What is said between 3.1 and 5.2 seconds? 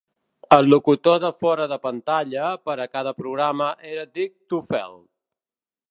programa era Dick Tufeld.